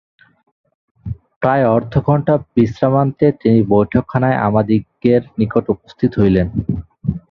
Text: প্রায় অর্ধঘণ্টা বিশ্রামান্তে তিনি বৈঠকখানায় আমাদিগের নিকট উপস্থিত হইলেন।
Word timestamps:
প্রায় 1.41 1.65
অর্ধঘণ্টা 1.67 2.33
বিশ্রামান্তে 2.55 3.25
তিনি 3.41 3.59
বৈঠকখানায় 3.73 4.41
আমাদিগের 4.47 5.21
নিকট 5.39 5.65
উপস্থিত 5.69 6.11
হইলেন। 6.19 6.47